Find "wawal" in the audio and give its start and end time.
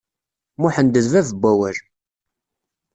1.41-1.77